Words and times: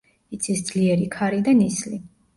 იცის 0.37 0.63
ძლიერი 0.69 1.05
ქარი 1.17 1.43
და 1.49 1.53
ნისლი. 1.63 2.01